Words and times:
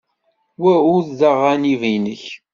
Wa 0.61 0.73
ur 0.95 1.03
d 1.19 1.21
aɣanib-nnek. 1.31 2.23